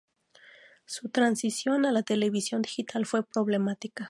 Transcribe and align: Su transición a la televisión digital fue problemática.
Su 0.87 1.09
transición 1.09 1.85
a 1.85 1.91
la 1.91 2.01
televisión 2.01 2.63
digital 2.63 3.05
fue 3.05 3.21
problemática. 3.23 3.99